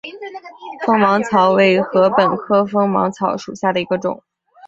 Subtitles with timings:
[0.83, 4.23] 锋芒草为禾本科锋芒草属下的一个种。